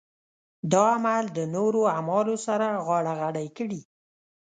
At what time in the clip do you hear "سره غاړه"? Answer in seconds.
2.45-3.13